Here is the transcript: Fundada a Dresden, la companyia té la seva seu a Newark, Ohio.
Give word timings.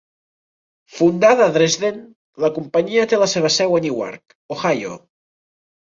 Fundada 0.99 1.43
a 1.49 1.51
Dresden, 1.59 2.01
la 2.47 2.51
companyia 2.57 3.07
té 3.13 3.23
la 3.23 3.31
seva 3.37 3.55
seu 3.61 3.79
a 3.81 3.87
Newark, 3.87 4.39
Ohio. 4.59 5.01